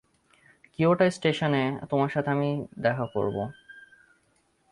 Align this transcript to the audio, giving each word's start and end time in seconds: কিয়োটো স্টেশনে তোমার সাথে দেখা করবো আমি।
কিয়োটো 0.73 1.05
স্টেশনে 1.11 1.63
তোমার 1.89 2.09
সাথে 2.09 2.29
দেখা 2.79 3.05
করবো 3.13 3.41
আমি। 3.43 3.53